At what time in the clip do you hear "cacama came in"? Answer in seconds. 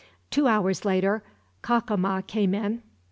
1.61-2.81